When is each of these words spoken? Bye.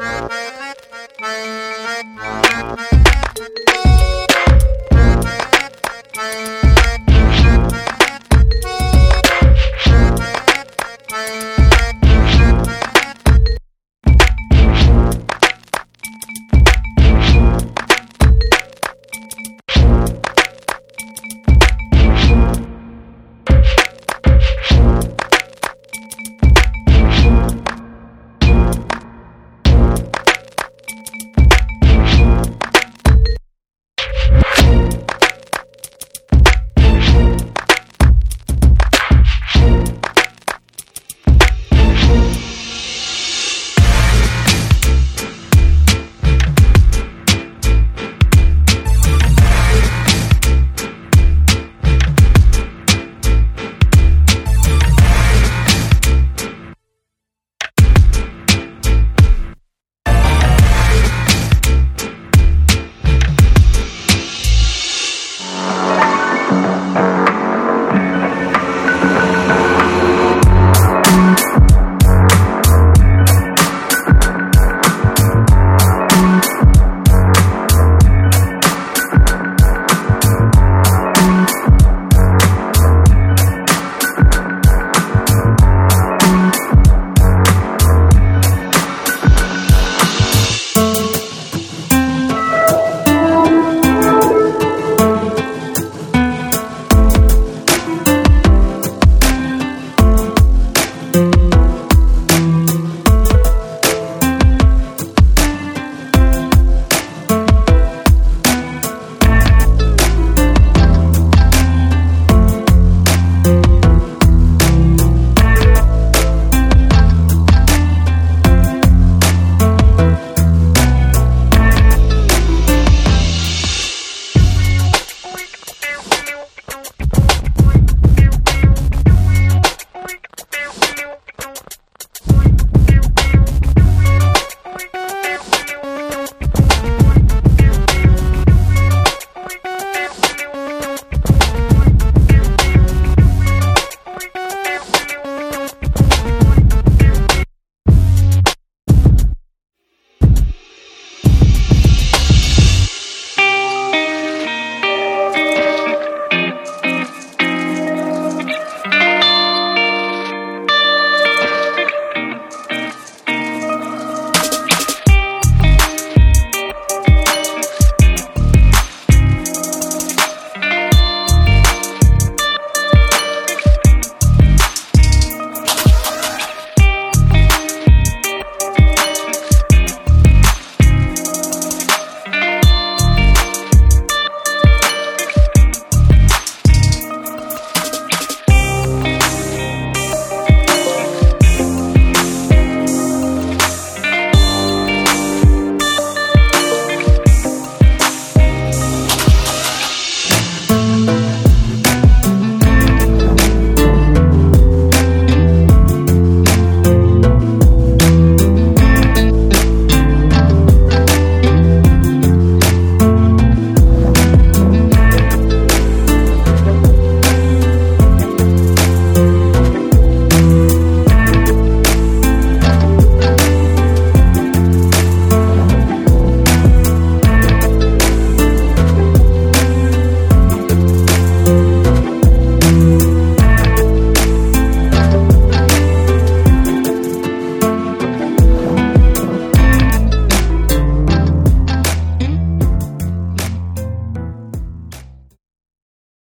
Bye. 0.00 0.56